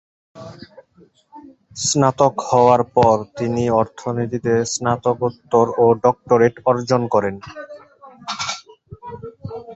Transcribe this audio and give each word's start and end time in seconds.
স্নাতক 1.83 2.33
হওয়ার 2.49 2.81
পর, 2.95 3.15
তিনি 3.37 3.63
অর্থনীতিতে 3.81 4.53
স্নাতকোত্তর 4.73 5.65
ও 5.77 5.85
ডক্টরেট 6.05 6.55
অর্জন 6.65 7.01
করেন। 7.13 7.35